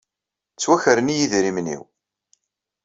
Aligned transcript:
Ttwakren-iyi 0.53 1.19
yidrimen-inu. 1.19 1.81